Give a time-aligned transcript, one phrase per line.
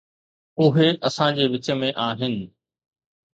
[0.63, 2.35] اهي اسان جي وچ ۾ آهن.